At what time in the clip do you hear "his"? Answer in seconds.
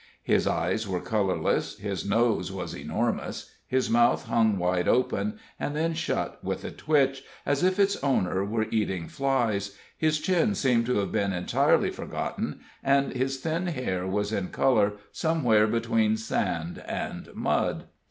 0.23-0.47, 1.77-2.03, 3.67-3.87, 9.95-10.19, 13.13-13.37